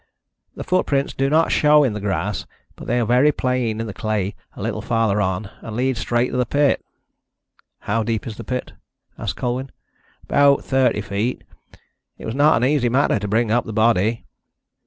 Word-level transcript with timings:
The 0.55 0.63
footprints 0.63 1.13
do 1.13 1.29
not 1.29 1.51
show 1.51 1.83
in 1.83 1.93
the 1.93 1.99
grass, 2.01 2.47
but 2.75 2.87
they 2.87 2.99
are 2.99 3.05
very 3.05 3.31
plain 3.31 3.79
in 3.79 3.85
the 3.85 3.93
clay 3.93 4.33
a 4.55 4.61
little 4.63 4.81
farther 4.81 5.21
on, 5.21 5.51
and 5.61 5.75
lead 5.75 5.95
straight 5.95 6.31
to 6.31 6.37
the 6.37 6.45
pit." 6.47 6.83
"How 7.81 8.01
deep 8.01 8.25
is 8.25 8.35
the 8.37 8.43
pit?" 8.43 8.73
asked 9.19 9.35
Colwyn. 9.35 9.71
"About 10.23 10.65
thirty 10.65 11.01
feet. 11.01 11.43
It 12.17 12.25
was 12.25 12.33
not 12.33 12.57
an 12.57 12.65
easy 12.67 12.89
matter 12.89 13.19
to 13.19 13.27
bring 13.27 13.51
up 13.51 13.65
the 13.65 13.73
body." 13.73 14.25